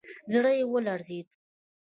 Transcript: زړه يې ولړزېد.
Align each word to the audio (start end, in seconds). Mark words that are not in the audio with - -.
زړه 0.31 0.51
يې 0.57 0.63
ولړزېد. 0.71 1.27